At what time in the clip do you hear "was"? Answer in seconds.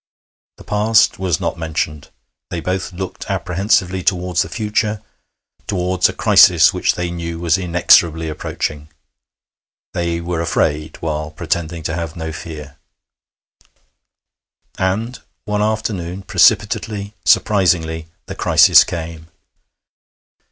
1.19-1.39, 7.39-7.55